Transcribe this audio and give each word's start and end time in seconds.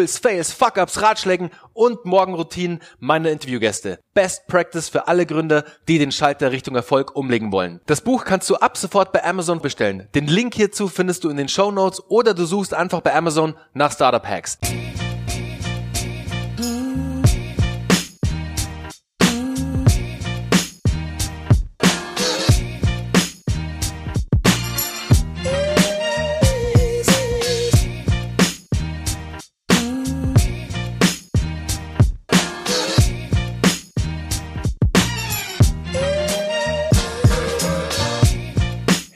Fails, 0.00 0.52
Fuck-Ups, 0.52 1.02
Ratschlägen 1.02 1.50
und 1.72 2.04
Morgenroutinen 2.04 2.80
meiner 2.98 3.30
Interviewgäste. 3.30 3.98
Best 4.14 4.46
Practice 4.46 4.88
für 4.88 5.08
alle 5.08 5.26
Gründer, 5.26 5.64
die 5.88 5.98
den 5.98 6.12
Schalter 6.12 6.52
Richtung 6.52 6.74
Erfolg 6.74 7.16
umlegen 7.16 7.52
wollen. 7.52 7.80
Das 7.86 8.00
Buch 8.00 8.24
kannst 8.24 8.48
du 8.50 8.56
ab 8.56 8.76
sofort 8.76 9.12
bei 9.12 9.24
Amazon 9.24 9.60
bestellen. 9.60 10.08
Den 10.14 10.26
Link 10.26 10.54
hierzu 10.54 10.88
findest 10.88 11.24
du 11.24 11.30
in 11.30 11.36
den 11.36 11.48
Show 11.48 11.70
Notes 11.70 12.02
oder 12.08 12.34
du 12.34 12.44
suchst 12.44 12.74
einfach 12.74 13.00
bei 13.00 13.14
Amazon 13.14 13.54
nach 13.74 13.92
Startup 13.92 14.26
Hacks. 14.26 14.58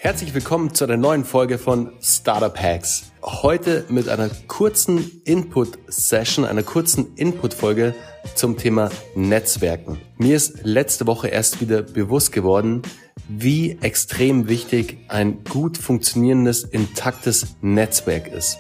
Herzlich 0.06 0.34
willkommen 0.34 0.72
zu 0.72 0.84
einer 0.84 0.96
neuen 0.96 1.24
Folge 1.24 1.58
von 1.58 1.90
Startup 2.00 2.56
Hacks. 2.56 3.10
Heute 3.24 3.84
mit 3.88 4.08
einer 4.08 4.30
kurzen 4.46 5.20
Input-Session, 5.24 6.44
einer 6.44 6.62
kurzen 6.62 7.16
Input-Folge 7.16 7.92
zum 8.36 8.56
Thema 8.56 8.88
Netzwerken. 9.16 10.00
Mir 10.16 10.36
ist 10.36 10.60
letzte 10.62 11.08
Woche 11.08 11.26
erst 11.26 11.60
wieder 11.60 11.82
bewusst 11.82 12.30
geworden, 12.30 12.82
wie 13.28 13.78
extrem 13.80 14.46
wichtig 14.46 14.98
ein 15.08 15.42
gut 15.42 15.76
funktionierendes, 15.76 16.62
intaktes 16.62 17.56
Netzwerk 17.60 18.28
ist. 18.28 18.58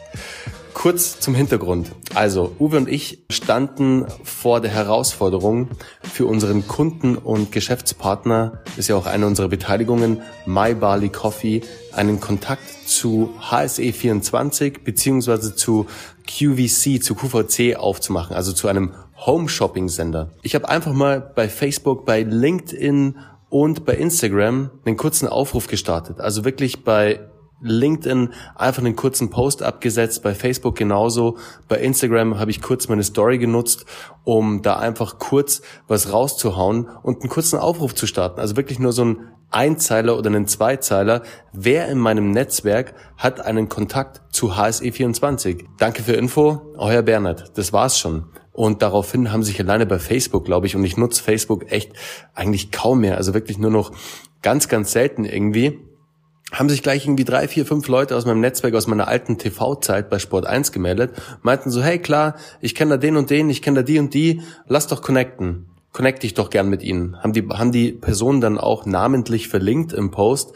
Kurz 0.76 1.18
zum 1.20 1.34
Hintergrund. 1.34 1.90
Also, 2.14 2.54
Uwe 2.58 2.76
und 2.76 2.86
ich 2.90 3.24
standen 3.30 4.04
vor 4.24 4.60
der 4.60 4.70
Herausforderung 4.70 5.70
für 6.02 6.26
unseren 6.26 6.68
Kunden 6.68 7.16
und 7.16 7.50
Geschäftspartner, 7.50 8.62
ist 8.76 8.88
ja 8.88 8.96
auch 8.96 9.06
eine 9.06 9.26
unserer 9.26 9.48
Beteiligungen, 9.48 10.20
My 10.44 10.74
Barley 10.74 11.08
Coffee, 11.08 11.62
einen 11.92 12.20
Kontakt 12.20 12.68
zu 12.86 13.30
HSE24 13.50 14.84
beziehungsweise 14.84 15.56
zu 15.56 15.86
QVC, 16.26 17.02
zu 17.02 17.14
QVC 17.14 17.76
aufzumachen, 17.76 18.36
also 18.36 18.52
zu 18.52 18.68
einem 18.68 18.92
Home-Shopping-Sender. 19.16 20.32
Ich 20.42 20.54
habe 20.54 20.68
einfach 20.68 20.92
mal 20.92 21.20
bei 21.20 21.48
Facebook, 21.48 22.04
bei 22.04 22.22
LinkedIn 22.22 23.16
und 23.48 23.86
bei 23.86 23.94
Instagram 23.94 24.70
einen 24.84 24.98
kurzen 24.98 25.26
Aufruf 25.26 25.68
gestartet. 25.68 26.20
Also 26.20 26.44
wirklich 26.44 26.84
bei 26.84 27.20
LinkedIn 27.60 28.32
einfach 28.54 28.82
einen 28.82 28.96
kurzen 28.96 29.30
Post 29.30 29.62
abgesetzt, 29.62 30.22
bei 30.22 30.34
Facebook 30.34 30.76
genauso, 30.76 31.38
bei 31.68 31.78
Instagram 31.78 32.38
habe 32.38 32.50
ich 32.50 32.60
kurz 32.60 32.88
meine 32.88 33.02
Story 33.02 33.38
genutzt, 33.38 33.86
um 34.24 34.62
da 34.62 34.76
einfach 34.76 35.18
kurz 35.18 35.62
was 35.88 36.12
rauszuhauen 36.12 36.88
und 37.02 37.22
einen 37.22 37.30
kurzen 37.30 37.58
Aufruf 37.58 37.94
zu 37.94 38.06
starten. 38.06 38.40
Also 38.40 38.56
wirklich 38.56 38.78
nur 38.78 38.92
so 38.92 39.04
ein 39.04 39.18
Einzeiler 39.50 40.18
oder 40.18 40.28
einen 40.28 40.46
Zweizeiler. 40.46 41.22
Wer 41.52 41.88
in 41.88 41.98
meinem 41.98 42.30
Netzwerk 42.30 42.94
hat 43.16 43.40
einen 43.40 43.68
Kontakt 43.68 44.22
zu 44.34 44.52
HSE24? 44.52 45.64
Danke 45.78 46.02
für 46.02 46.12
Info, 46.12 46.74
euer 46.76 47.02
Bernhard. 47.02 47.56
Das 47.56 47.72
war's 47.72 47.98
schon. 47.98 48.26
Und 48.52 48.82
daraufhin 48.82 49.32
haben 49.32 49.42
sich 49.42 49.60
alleine 49.60 49.86
bei 49.86 49.98
Facebook, 49.98 50.44
glaube 50.44 50.66
ich, 50.66 50.74
und 50.76 50.84
ich 50.84 50.96
nutze 50.96 51.22
Facebook 51.22 51.70
echt 51.70 51.92
eigentlich 52.34 52.72
kaum 52.72 53.00
mehr, 53.00 53.18
also 53.18 53.34
wirklich 53.34 53.58
nur 53.58 53.70
noch 53.70 53.92
ganz, 54.42 54.68
ganz 54.68 54.92
selten 54.92 55.24
irgendwie 55.24 55.85
haben 56.52 56.68
sich 56.68 56.82
gleich 56.82 57.04
irgendwie 57.04 57.24
drei, 57.24 57.48
vier, 57.48 57.66
fünf 57.66 57.88
Leute 57.88 58.16
aus 58.16 58.24
meinem 58.24 58.40
Netzwerk, 58.40 58.74
aus 58.74 58.86
meiner 58.86 59.08
alten 59.08 59.36
TV-Zeit 59.36 60.08
bei 60.08 60.18
Sport 60.18 60.46
1 60.46 60.72
gemeldet, 60.72 61.12
meinten 61.42 61.70
so, 61.70 61.82
hey 61.82 61.98
klar, 61.98 62.36
ich 62.60 62.74
kenne 62.74 62.92
da 62.92 62.96
den 62.96 63.16
und 63.16 63.30
den, 63.30 63.50
ich 63.50 63.62
kenne 63.62 63.80
da 63.80 63.82
die 63.82 63.98
und 63.98 64.14
die, 64.14 64.42
lass 64.66 64.86
doch 64.86 65.02
connecten. 65.02 65.66
Connect 65.92 66.22
dich 66.22 66.34
doch 66.34 66.50
gern 66.50 66.68
mit 66.68 66.82
ihnen. 66.82 67.16
Haben 67.22 67.32
die, 67.32 67.48
haben 67.48 67.72
die 67.72 67.92
Personen 67.92 68.40
dann 68.40 68.58
auch 68.58 68.84
namentlich 68.84 69.48
verlinkt 69.48 69.92
im 69.92 70.10
Post 70.10 70.52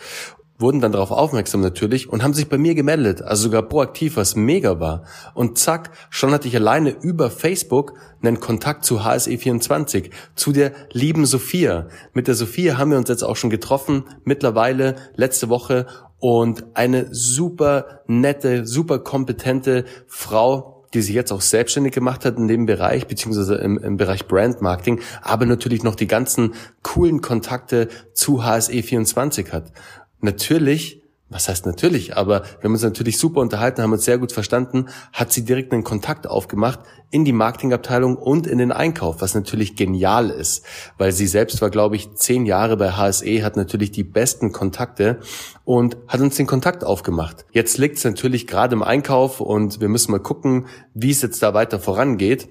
wurden 0.61 0.81
dann 0.81 0.93
darauf 0.93 1.11
aufmerksam 1.11 1.61
natürlich 1.61 2.09
und 2.09 2.23
haben 2.23 2.35
sich 2.35 2.49
bei 2.49 2.59
mir 2.59 2.75
gemeldet, 2.75 3.23
also 3.23 3.45
sogar 3.45 3.63
proaktiv, 3.63 4.17
was 4.17 4.37
mega 4.37 4.81
war. 4.81 5.05
Und 5.35 5.59
zack, 5.59 5.91
schon 6.11 6.33
hatte 6.33 6.49
ich 6.49 6.57
alleine 6.57 6.91
über 6.91 7.31
Facebook 7.31 7.95
einen 8.23 8.41
Kontakt 8.41 8.85
zu 8.85 9.01
HSE24, 9.01 10.11
zu 10.35 10.53
der 10.53 10.73
lieben 10.93 11.27
Sophia. 11.27 11.89
Mit 12.13 12.29
der 12.29 12.35
Sophia 12.35 12.79
haben 12.79 12.91
wir 12.91 12.99
uns 12.99 13.09
jetzt 13.09 13.23
auch 13.23 13.37
schon 13.37 13.51
getroffen, 13.51 14.05
mittlerweile 14.25 14.97
letzte 15.17 15.49
Woche 15.49 15.87
und 16.19 16.65
eine 16.75 17.09
super 17.11 18.03
nette, 18.07 18.67
super 18.67 18.99
kompetente 18.99 19.85
Frau, 20.07 20.87
die 20.93 21.03
sich 21.03 21.15
jetzt 21.15 21.33
auch 21.33 21.41
selbstständig 21.41 21.93
gemacht 21.93 22.25
hat 22.25 22.37
in 22.37 22.49
dem 22.49 22.67
Bereich, 22.67 23.07
beziehungsweise 23.07 23.55
im, 23.57 23.79
im 23.79 23.97
Bereich 23.97 24.27
Brandmarketing, 24.27 25.01
aber 25.23 25.47
natürlich 25.47 25.83
noch 25.83 25.95
die 25.95 26.09
ganzen 26.09 26.55
coolen 26.83 27.21
Kontakte 27.21 27.89
zu 28.13 28.43
HSE24 28.43 29.53
hat 29.53 29.73
natürlich, 30.21 31.03
was 31.29 31.49
heißt 31.49 31.65
natürlich, 31.65 32.17
aber 32.17 32.43
wir 32.43 32.65
haben 32.65 32.73
uns 32.73 32.83
natürlich 32.83 33.17
super 33.17 33.41
unterhalten, 33.41 33.83
haben 33.83 33.93
uns 33.93 34.05
sehr 34.05 34.19
gut 34.19 34.33
verstanden, 34.33 34.87
hat 35.13 35.33
sie 35.33 35.45
direkt 35.45 35.73
einen 35.73 35.85
Kontakt 35.85 36.27
aufgemacht 36.27 36.81
in 37.11 37.25
die 37.25 37.33
Marketingabteilung 37.33 38.17
und 38.17 38.49
in 38.49 38.59
den 38.59 38.73
Einkauf, 38.73 39.21
was 39.21 39.35
natürlich 39.35 39.77
genial 39.77 40.31
ist, 40.31 40.65
weil 40.99 41.13
sie 41.13 41.29
selbst 41.29 41.63
war, 41.63 41.71
glaube 41.71 41.95
ich, 41.95 42.15
zehn 42.15 42.47
Jahre 42.47 42.77
bei 42.77 42.93
HSE, 42.93 43.45
hat 43.45 43.57
natürlich 43.57 43.93
die 43.93 44.03
besten 44.03 44.51
Kontakte 44.51 45.21
und 45.65 45.97
hat 46.09 46.21
uns 46.21 46.37
den 46.37 46.47
Kontakt 46.47 46.83
aufgemacht. 46.83 47.47
Jetzt 47.53 47.79
liegt 47.79 47.99
es 47.99 48.05
natürlich 48.05 48.49
gerade 48.49 48.75
im 48.75 48.83
Einkauf 48.83 49.41
und 49.41 49.81
wir 49.81 49.89
müssen 49.89 50.11
mal 50.11 50.19
gucken, 50.19 50.67
wie 50.95 51.11
es 51.11 51.23
jetzt 51.23 51.43
da 51.43 51.55
weiter 51.55 51.79
vorangeht. 51.79 52.49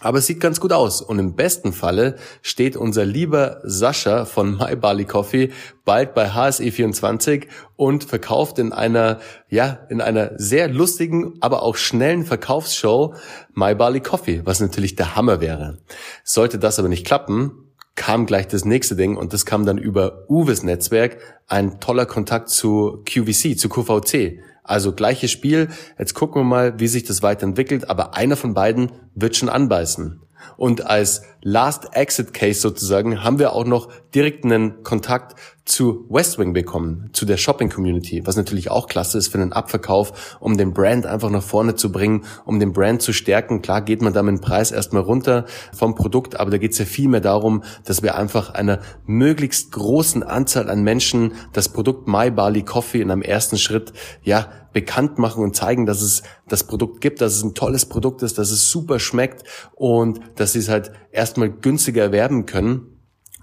Aber 0.00 0.18
es 0.18 0.26
sieht 0.26 0.40
ganz 0.40 0.60
gut 0.60 0.72
aus. 0.72 1.00
Und 1.00 1.18
im 1.18 1.34
besten 1.34 1.72
Falle 1.72 2.16
steht 2.42 2.76
unser 2.76 3.04
lieber 3.04 3.60
Sascha 3.64 4.24
von 4.26 4.56
My 4.58 4.76
Barley 4.76 5.06
Coffee 5.06 5.50
bald 5.84 6.14
bei 6.14 6.30
HSE24 6.30 7.46
und 7.76 8.04
verkauft 8.04 8.58
in 8.58 8.72
einer, 8.72 9.20
ja, 9.48 9.78
in 9.88 10.00
einer 10.00 10.32
sehr 10.36 10.68
lustigen, 10.68 11.34
aber 11.40 11.62
auch 11.62 11.76
schnellen 11.76 12.24
Verkaufsshow 12.24 13.14
My 13.54 13.74
Barley 13.74 14.00
Coffee, 14.00 14.42
was 14.44 14.60
natürlich 14.60 14.96
der 14.96 15.16
Hammer 15.16 15.40
wäre. 15.40 15.78
Sollte 16.24 16.58
das 16.58 16.78
aber 16.78 16.88
nicht 16.88 17.06
klappen, 17.06 17.66
kam 17.94 18.26
gleich 18.26 18.46
das 18.46 18.64
nächste 18.64 18.94
Ding 18.94 19.16
und 19.16 19.32
das 19.32 19.46
kam 19.46 19.64
dann 19.64 19.78
über 19.78 20.24
Uwes 20.28 20.62
Netzwerk, 20.62 21.18
ein 21.48 21.80
toller 21.80 22.04
Kontakt 22.04 22.50
zu 22.50 23.02
QVC, 23.06 23.58
zu 23.58 23.68
QVC. 23.70 24.40
Also 24.66 24.92
gleiches 24.92 25.30
Spiel. 25.30 25.68
Jetzt 25.98 26.14
gucken 26.14 26.42
wir 26.42 26.44
mal, 26.44 26.80
wie 26.80 26.88
sich 26.88 27.04
das 27.04 27.22
weiterentwickelt. 27.22 27.88
Aber 27.88 28.14
einer 28.14 28.36
von 28.36 28.54
beiden 28.54 28.92
wird 29.14 29.36
schon 29.36 29.48
anbeißen. 29.48 30.20
Und 30.56 30.86
als 30.86 31.22
Last 31.42 31.88
Exit 31.92 32.34
Case 32.34 32.60
sozusagen 32.60 33.24
haben 33.24 33.38
wir 33.38 33.52
auch 33.52 33.64
noch 33.64 33.90
direkt 34.14 34.44
einen 34.44 34.82
Kontakt 34.82 35.38
zu 35.66 36.06
Westwing 36.08 36.52
bekommen, 36.52 37.10
zu 37.12 37.26
der 37.26 37.36
Shopping 37.36 37.68
Community, 37.68 38.22
was 38.24 38.36
natürlich 38.36 38.70
auch 38.70 38.86
klasse 38.86 39.18
ist 39.18 39.28
für 39.28 39.38
den 39.38 39.52
Abverkauf, 39.52 40.38
um 40.40 40.56
den 40.56 40.72
Brand 40.72 41.06
einfach 41.06 41.28
nach 41.28 41.42
vorne 41.42 41.74
zu 41.74 41.90
bringen, 41.90 42.24
um 42.44 42.60
den 42.60 42.72
Brand 42.72 43.02
zu 43.02 43.12
stärken. 43.12 43.62
Klar 43.62 43.82
geht 43.82 44.00
man 44.00 44.12
da 44.12 44.22
mit 44.22 44.36
dem 44.36 44.40
Preis 44.40 44.70
erstmal 44.70 45.02
runter 45.02 45.44
vom 45.74 45.96
Produkt, 45.96 46.38
aber 46.38 46.52
da 46.52 46.58
geht 46.58 46.72
es 46.72 46.78
ja 46.78 46.84
viel 46.84 47.08
mehr 47.08 47.20
darum, 47.20 47.64
dass 47.84 48.02
wir 48.02 48.14
einfach 48.14 48.50
einer 48.50 48.78
möglichst 49.06 49.72
großen 49.72 50.22
Anzahl 50.22 50.70
an 50.70 50.84
Menschen 50.84 51.32
das 51.52 51.68
Produkt 51.68 52.06
My 52.06 52.30
Barley 52.30 52.62
Coffee 52.62 53.00
in 53.00 53.10
einem 53.10 53.22
ersten 53.22 53.58
Schritt 53.58 53.92
ja 54.22 54.48
bekannt 54.72 55.18
machen 55.18 55.42
und 55.42 55.56
zeigen, 55.56 55.84
dass 55.84 56.00
es 56.00 56.22
das 56.48 56.64
Produkt 56.64 57.00
gibt, 57.00 57.20
dass 57.20 57.34
es 57.34 57.42
ein 57.42 57.54
tolles 57.54 57.86
Produkt 57.86 58.22
ist, 58.22 58.38
dass 58.38 58.50
es 58.50 58.70
super 58.70 59.00
schmeckt 59.00 59.42
und 59.74 60.20
dass 60.36 60.52
sie 60.52 60.60
es 60.60 60.68
halt 60.68 60.92
erstmal 61.10 61.50
günstiger 61.50 62.04
erwerben 62.04 62.46
können 62.46 62.95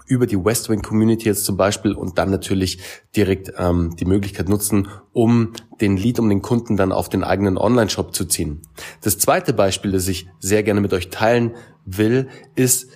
über 0.06 0.26
die 0.26 0.42
Westwing 0.42 0.82
Community 0.82 1.26
jetzt 1.26 1.44
zum 1.44 1.56
Beispiel 1.56 1.92
und 1.92 2.18
dann 2.18 2.30
natürlich 2.30 2.78
direkt 3.16 3.52
ähm, 3.56 3.94
die 3.98 4.04
Möglichkeit 4.04 4.48
nutzen, 4.48 4.88
um 5.12 5.52
den 5.80 5.96
Lead, 5.96 6.18
um 6.18 6.28
den 6.28 6.42
Kunden 6.42 6.76
dann 6.76 6.92
auf 6.92 7.08
den 7.08 7.24
eigenen 7.24 7.56
Online-Shop 7.56 8.14
zu 8.14 8.24
ziehen. 8.26 8.62
Das 9.00 9.18
zweite 9.18 9.52
Beispiel, 9.52 9.92
das 9.92 10.08
ich 10.08 10.28
sehr 10.40 10.62
gerne 10.62 10.80
mit 10.80 10.92
euch 10.92 11.10
teilen 11.10 11.52
will, 11.84 12.28
ist 12.54 12.88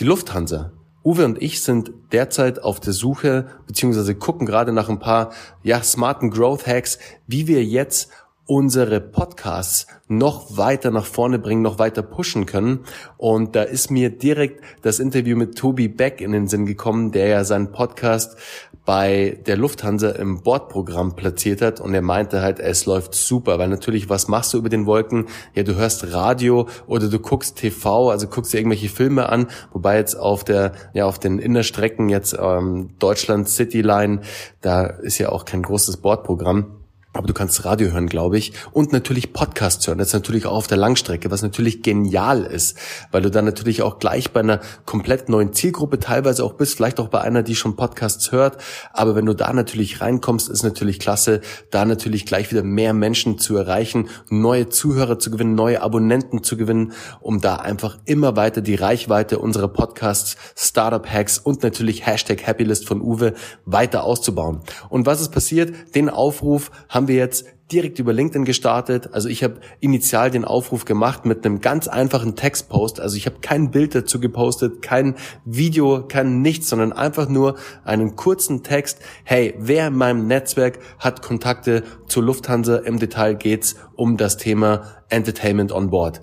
die 0.00 0.04
Lufthansa. 0.04 0.72
Uwe 1.04 1.26
und 1.26 1.42
ich 1.42 1.62
sind 1.62 1.92
derzeit 2.12 2.62
auf 2.62 2.80
der 2.80 2.94
Suche, 2.94 3.46
beziehungsweise 3.66 4.14
gucken 4.14 4.46
gerade 4.46 4.72
nach 4.72 4.88
ein 4.88 5.00
paar, 5.00 5.32
ja, 5.62 5.82
smarten 5.82 6.30
Growth 6.30 6.66
Hacks, 6.66 6.98
wie 7.26 7.46
wir 7.46 7.62
jetzt 7.62 8.10
unsere 8.46 9.00
Podcasts 9.00 9.86
noch 10.06 10.56
weiter 10.56 10.90
nach 10.90 11.06
vorne 11.06 11.38
bringen, 11.38 11.62
noch 11.62 11.78
weiter 11.78 12.02
pushen 12.02 12.46
können. 12.46 12.80
Und 13.16 13.56
da 13.56 13.62
ist 13.62 13.90
mir 13.90 14.10
direkt 14.10 14.62
das 14.82 14.98
Interview 14.98 15.36
mit 15.36 15.56
Tobi 15.56 15.88
Beck 15.88 16.20
in 16.20 16.32
den 16.32 16.46
Sinn 16.46 16.66
gekommen, 16.66 17.10
der 17.10 17.28
ja 17.28 17.44
seinen 17.44 17.72
Podcast 17.72 18.36
bei 18.84 19.38
der 19.46 19.56
Lufthansa 19.56 20.10
im 20.10 20.42
Bordprogramm 20.42 21.16
platziert 21.16 21.62
hat 21.62 21.80
und 21.80 21.94
er 21.94 22.02
meinte 22.02 22.42
halt, 22.42 22.60
es 22.60 22.84
läuft 22.84 23.14
super, 23.14 23.58
weil 23.58 23.68
natürlich, 23.68 24.10
was 24.10 24.28
machst 24.28 24.52
du 24.52 24.58
über 24.58 24.68
den 24.68 24.84
Wolken? 24.84 25.26
Ja, 25.54 25.62
du 25.62 25.74
hörst 25.74 26.12
Radio 26.12 26.68
oder 26.86 27.08
du 27.08 27.18
guckst 27.18 27.56
TV, 27.56 28.10
also 28.10 28.26
guckst 28.26 28.52
dir 28.52 28.58
irgendwelche 28.58 28.90
Filme 28.90 29.30
an, 29.30 29.46
wobei 29.72 29.96
jetzt 29.96 30.16
auf 30.16 30.44
der, 30.44 30.72
ja, 30.92 31.06
auf 31.06 31.18
den 31.18 31.38
Innerstrecken 31.38 32.10
jetzt 32.10 32.36
ähm, 32.38 32.90
Deutschland 32.98 33.48
City 33.48 33.80
Line, 33.80 34.20
da 34.60 34.84
ist 34.84 35.16
ja 35.16 35.30
auch 35.30 35.46
kein 35.46 35.62
großes 35.62 35.98
Bordprogramm 35.98 36.83
aber 37.14 37.28
du 37.28 37.32
kannst 37.32 37.64
Radio 37.64 37.92
hören, 37.92 38.08
glaube 38.08 38.36
ich, 38.36 38.52
und 38.72 38.92
natürlich 38.92 39.32
Podcasts 39.32 39.86
hören. 39.86 39.98
Das 39.98 40.08
ist 40.08 40.14
natürlich 40.14 40.46
auch 40.46 40.56
auf 40.56 40.66
der 40.66 40.76
Langstrecke, 40.76 41.30
was 41.30 41.42
natürlich 41.42 41.82
genial 41.82 42.42
ist, 42.42 42.76
weil 43.12 43.22
du 43.22 43.30
dann 43.30 43.44
natürlich 43.44 43.82
auch 43.82 44.00
gleich 44.00 44.32
bei 44.32 44.40
einer 44.40 44.60
komplett 44.84 45.28
neuen 45.28 45.52
Zielgruppe 45.52 46.00
teilweise 46.00 46.44
auch 46.44 46.54
bist, 46.54 46.74
vielleicht 46.74 46.98
auch 46.98 47.08
bei 47.08 47.20
einer, 47.20 47.44
die 47.44 47.54
schon 47.54 47.76
Podcasts 47.76 48.32
hört. 48.32 48.58
Aber 48.92 49.14
wenn 49.14 49.26
du 49.26 49.34
da 49.34 49.52
natürlich 49.52 50.00
reinkommst, 50.00 50.48
ist 50.48 50.64
natürlich 50.64 50.98
klasse, 50.98 51.40
da 51.70 51.84
natürlich 51.84 52.26
gleich 52.26 52.50
wieder 52.50 52.64
mehr 52.64 52.92
Menschen 52.92 53.38
zu 53.38 53.56
erreichen, 53.56 54.08
neue 54.28 54.68
Zuhörer 54.68 55.18
zu 55.20 55.30
gewinnen, 55.30 55.54
neue 55.54 55.82
Abonnenten 55.82 56.42
zu 56.42 56.56
gewinnen, 56.56 56.92
um 57.20 57.40
da 57.40 57.56
einfach 57.56 57.98
immer 58.06 58.34
weiter 58.34 58.60
die 58.60 58.74
Reichweite 58.74 59.38
unserer 59.38 59.68
Podcasts, 59.68 60.36
Startup 60.56 61.08
Hacks 61.08 61.38
und 61.38 61.62
natürlich 61.62 62.06
Hashtag 62.06 62.44
Happylist 62.44 62.88
von 62.88 63.00
Uwe 63.00 63.34
weiter 63.64 64.02
auszubauen. 64.02 64.62
Und 64.88 65.06
was 65.06 65.20
ist 65.20 65.30
passiert? 65.30 65.94
Den 65.94 66.10
Aufruf 66.10 66.72
haben 66.88 67.03
haben 67.04 67.08
wir 67.08 67.16
jetzt 67.16 67.44
direkt 67.70 67.98
über 67.98 68.14
LinkedIn 68.14 68.46
gestartet. 68.46 69.10
Also 69.12 69.28
ich 69.28 69.44
habe 69.44 69.60
initial 69.80 70.30
den 70.30 70.46
Aufruf 70.46 70.86
gemacht 70.86 71.26
mit 71.26 71.44
einem 71.44 71.60
ganz 71.60 71.86
einfachen 71.86 72.34
Textpost. 72.34 72.98
Also 72.98 73.18
ich 73.18 73.26
habe 73.26 73.40
kein 73.42 73.70
Bild 73.70 73.94
dazu 73.94 74.20
gepostet, 74.20 74.80
kein 74.80 75.16
Video, 75.44 76.06
kein 76.08 76.40
nichts, 76.40 76.70
sondern 76.70 76.94
einfach 76.94 77.28
nur 77.28 77.56
einen 77.84 78.16
kurzen 78.16 78.62
Text. 78.62 79.00
Hey, 79.24 79.54
wer 79.58 79.88
in 79.88 79.96
meinem 79.96 80.26
Netzwerk 80.26 80.78
hat 80.98 81.20
Kontakte 81.20 81.82
zur 82.06 82.22
Lufthansa? 82.22 82.76
Im 82.76 82.98
Detail 82.98 83.34
geht's 83.34 83.76
um 83.96 84.16
das 84.16 84.38
Thema 84.38 84.84
Entertainment 85.10 85.72
on 85.72 85.90
Board. 85.90 86.22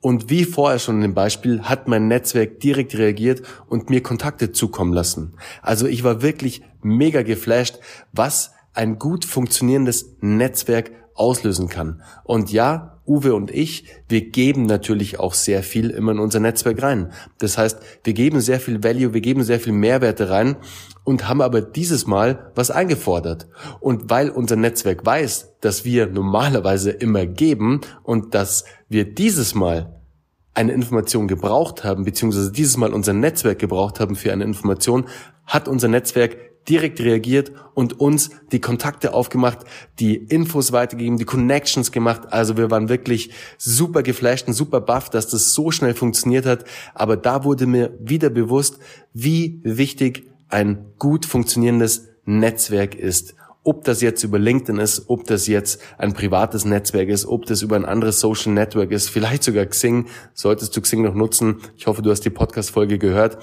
Und 0.00 0.30
wie 0.30 0.44
vorher 0.44 0.78
schon 0.78 1.02
in 1.02 1.12
Beispiel 1.12 1.62
hat 1.62 1.88
mein 1.88 2.06
Netzwerk 2.06 2.60
direkt 2.60 2.96
reagiert 2.96 3.42
und 3.68 3.90
mir 3.90 4.00
Kontakte 4.00 4.52
zukommen 4.52 4.92
lassen. 4.92 5.34
Also 5.60 5.88
ich 5.88 6.04
war 6.04 6.22
wirklich 6.22 6.62
mega 6.82 7.22
geflasht, 7.22 7.80
was 8.12 8.52
ein 8.72 8.98
gut 8.98 9.24
funktionierendes 9.24 10.16
Netzwerk 10.20 10.92
auslösen 11.14 11.68
kann. 11.68 12.02
Und 12.24 12.50
ja, 12.50 13.00
Uwe 13.06 13.34
und 13.34 13.50
ich, 13.50 13.86
wir 14.08 14.30
geben 14.30 14.66
natürlich 14.66 15.18
auch 15.18 15.34
sehr 15.34 15.62
viel 15.62 15.90
immer 15.90 16.12
in 16.12 16.20
unser 16.20 16.38
Netzwerk 16.38 16.80
rein. 16.80 17.12
Das 17.38 17.58
heißt, 17.58 17.78
wir 18.04 18.12
geben 18.12 18.40
sehr 18.40 18.60
viel 18.60 18.84
Value, 18.84 19.12
wir 19.12 19.20
geben 19.20 19.42
sehr 19.42 19.58
viel 19.58 19.72
Mehrwerte 19.72 20.30
rein 20.30 20.56
und 21.02 21.28
haben 21.28 21.42
aber 21.42 21.60
dieses 21.60 22.06
Mal 22.06 22.52
was 22.54 22.70
eingefordert. 22.70 23.48
Und 23.80 24.10
weil 24.10 24.30
unser 24.30 24.56
Netzwerk 24.56 25.04
weiß, 25.04 25.56
dass 25.60 25.84
wir 25.84 26.06
normalerweise 26.06 26.90
immer 26.90 27.26
geben 27.26 27.80
und 28.04 28.34
dass 28.34 28.64
wir 28.88 29.12
dieses 29.12 29.54
Mal 29.54 30.00
eine 30.54 30.72
Information 30.72 31.26
gebraucht 31.26 31.84
haben, 31.84 32.04
beziehungsweise 32.04 32.52
dieses 32.52 32.76
Mal 32.76 32.94
unser 32.94 33.12
Netzwerk 33.12 33.58
gebraucht 33.58 33.98
haben 33.98 34.14
für 34.14 34.32
eine 34.32 34.44
Information, 34.44 35.06
hat 35.46 35.68
unser 35.68 35.88
Netzwerk 35.88 36.36
direkt 36.68 37.00
reagiert 37.00 37.52
und 37.74 37.98
uns 38.00 38.30
die 38.52 38.60
Kontakte 38.60 39.14
aufgemacht, 39.14 39.60
die 39.98 40.16
Infos 40.16 40.72
weitergegeben, 40.72 41.18
die 41.18 41.24
Connections 41.24 41.92
gemacht. 41.92 42.32
Also 42.32 42.56
wir 42.56 42.70
waren 42.70 42.88
wirklich 42.88 43.30
super 43.58 44.02
geflasht 44.02 44.46
und 44.46 44.54
super 44.54 44.80
buff, 44.80 45.10
dass 45.10 45.28
das 45.28 45.52
so 45.52 45.70
schnell 45.70 45.94
funktioniert 45.94 46.46
hat. 46.46 46.64
Aber 46.94 47.16
da 47.16 47.44
wurde 47.44 47.66
mir 47.66 47.96
wieder 48.00 48.30
bewusst, 48.30 48.78
wie 49.12 49.60
wichtig 49.64 50.30
ein 50.48 50.92
gut 50.98 51.26
funktionierendes 51.26 52.08
Netzwerk 52.24 52.94
ist. 52.94 53.34
Ob 53.62 53.84
das 53.84 54.00
jetzt 54.00 54.24
über 54.24 54.38
LinkedIn 54.38 54.78
ist, 54.78 55.04
ob 55.08 55.24
das 55.24 55.46
jetzt 55.46 55.82
ein 55.98 56.14
privates 56.14 56.64
Netzwerk 56.64 57.08
ist, 57.08 57.26
ob 57.26 57.44
das 57.44 57.60
über 57.60 57.76
ein 57.76 57.84
anderes 57.84 58.20
Social 58.20 58.52
Network 58.52 58.90
ist, 58.90 59.10
vielleicht 59.10 59.44
sogar 59.44 59.66
Xing, 59.66 60.06
solltest 60.32 60.74
du 60.76 60.80
Xing 60.80 61.02
noch 61.02 61.14
nutzen. 61.14 61.58
Ich 61.76 61.86
hoffe, 61.86 62.00
du 62.00 62.10
hast 62.10 62.22
die 62.22 62.30
Podcast-Folge 62.30 62.98
gehört 62.98 63.38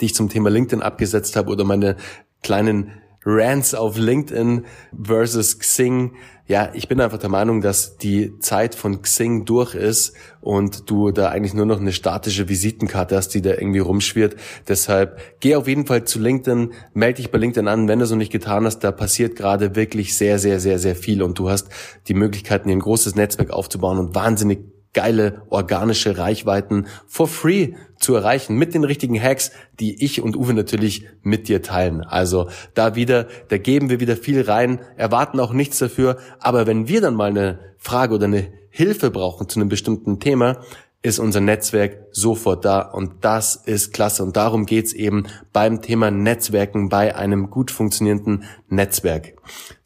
die 0.00 0.06
ich 0.06 0.14
zum 0.14 0.28
Thema 0.28 0.50
LinkedIn 0.50 0.82
abgesetzt 0.82 1.36
habe 1.36 1.50
oder 1.50 1.64
meine 1.64 1.96
kleinen 2.42 2.92
Rants 3.24 3.74
auf 3.74 3.98
LinkedIn 3.98 4.64
versus 5.00 5.58
Xing. 5.58 6.14
Ja, 6.46 6.70
ich 6.72 6.88
bin 6.88 6.98
einfach 6.98 7.18
der 7.18 7.28
Meinung, 7.28 7.60
dass 7.60 7.98
die 7.98 8.38
Zeit 8.38 8.74
von 8.74 9.02
Xing 9.02 9.44
durch 9.44 9.74
ist 9.74 10.14
und 10.40 10.88
du 10.88 11.10
da 11.10 11.28
eigentlich 11.28 11.52
nur 11.52 11.66
noch 11.66 11.78
eine 11.78 11.92
statische 11.92 12.48
Visitenkarte 12.48 13.16
hast, 13.16 13.30
die 13.30 13.42
da 13.42 13.50
irgendwie 13.50 13.80
rumschwirrt. 13.80 14.36
Deshalb 14.66 15.20
geh 15.40 15.56
auf 15.56 15.68
jeden 15.68 15.84
Fall 15.84 16.04
zu 16.04 16.18
LinkedIn, 16.18 16.72
melde 16.94 17.16
dich 17.16 17.30
bei 17.30 17.36
LinkedIn 17.36 17.68
an, 17.68 17.86
wenn 17.86 17.98
du 17.98 18.06
es 18.06 18.10
noch 18.10 18.16
nicht 18.16 18.32
getan 18.32 18.64
hast. 18.64 18.78
Da 18.78 18.92
passiert 18.92 19.36
gerade 19.36 19.76
wirklich 19.76 20.16
sehr, 20.16 20.38
sehr, 20.38 20.58
sehr, 20.58 20.78
sehr 20.78 20.96
viel 20.96 21.22
und 21.22 21.38
du 21.38 21.50
hast 21.50 21.68
die 22.06 22.14
Möglichkeiten, 22.14 22.70
ein 22.70 22.80
großes 22.80 23.14
Netzwerk 23.14 23.50
aufzubauen 23.50 23.98
und 23.98 24.14
wahnsinnig 24.14 24.60
geile 24.94 25.42
organische 25.48 26.18
Reichweiten 26.18 26.86
for 27.06 27.28
free 27.28 27.74
zu 27.98 28.14
erreichen 28.14 28.56
mit 28.56 28.74
den 28.74 28.84
richtigen 28.84 29.20
Hacks, 29.20 29.50
die 29.78 30.02
ich 30.04 30.20
und 30.22 30.36
Uwe 30.36 30.54
natürlich 30.54 31.06
mit 31.22 31.48
dir 31.48 31.62
teilen. 31.62 32.02
Also 32.02 32.48
da 32.74 32.94
wieder, 32.94 33.26
da 33.48 33.58
geben 33.58 33.90
wir 33.90 34.00
wieder 34.00 34.16
viel 34.16 34.42
rein, 34.42 34.80
erwarten 34.96 35.40
auch 35.40 35.52
nichts 35.52 35.78
dafür, 35.78 36.18
aber 36.38 36.66
wenn 36.66 36.88
wir 36.88 37.00
dann 37.00 37.14
mal 37.14 37.30
eine 37.30 37.58
Frage 37.76 38.14
oder 38.14 38.26
eine 38.26 38.52
Hilfe 38.70 39.10
brauchen 39.10 39.48
zu 39.48 39.58
einem 39.58 39.68
bestimmten 39.68 40.20
Thema, 40.20 40.60
ist 41.02 41.18
unser 41.18 41.40
Netzwerk 41.40 42.06
sofort 42.10 42.64
da 42.64 42.80
und 42.80 43.24
das 43.24 43.56
ist 43.56 43.92
klasse 43.92 44.22
und 44.24 44.36
darum 44.36 44.66
geht's 44.66 44.92
eben 44.92 45.26
beim 45.52 45.80
Thema 45.80 46.10
Netzwerken 46.10 46.88
bei 46.88 47.14
einem 47.14 47.50
gut 47.50 47.70
funktionierenden 47.70 48.44
Netzwerk. 48.68 49.34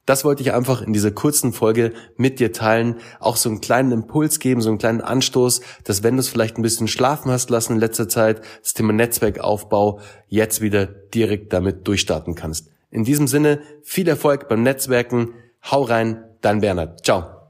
Das 0.04 0.24
wollte 0.24 0.42
ich 0.42 0.52
einfach 0.52 0.82
in 0.82 0.92
dieser 0.92 1.12
kurzen 1.12 1.52
Folge 1.52 1.92
mit 2.16 2.40
dir 2.40 2.52
teilen, 2.52 2.96
auch 3.20 3.36
so 3.36 3.48
einen 3.48 3.60
kleinen 3.60 3.92
Impuls 3.92 4.40
geben, 4.40 4.60
so 4.60 4.68
einen 4.68 4.78
kleinen 4.78 5.00
Anstoß, 5.00 5.60
dass 5.84 6.02
wenn 6.02 6.16
du 6.16 6.20
es 6.20 6.28
vielleicht 6.28 6.58
ein 6.58 6.62
bisschen 6.62 6.88
schlafen 6.88 7.30
hast 7.30 7.50
lassen 7.50 7.74
in 7.74 7.78
letzter 7.78 8.08
Zeit, 8.08 8.40
das 8.62 8.74
Thema 8.74 8.92
Netzwerkaufbau 8.92 10.00
jetzt 10.26 10.60
wieder 10.60 10.86
direkt 10.86 11.52
damit 11.52 11.86
durchstarten 11.86 12.34
kannst. 12.34 12.68
In 12.90 13.04
diesem 13.04 13.28
Sinne, 13.28 13.60
viel 13.82 14.08
Erfolg 14.08 14.48
beim 14.48 14.62
Netzwerken. 14.62 15.34
Hau 15.70 15.82
rein, 15.82 16.24
dein 16.40 16.60
Bernhard. 16.60 17.04
Ciao. 17.04 17.41